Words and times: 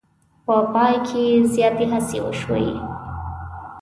په 0.45 0.55
پای 0.73 0.95
کې 1.07 1.23
زیاتې 1.53 1.85
هڅې 1.91 2.17
وشوې. 2.23 2.67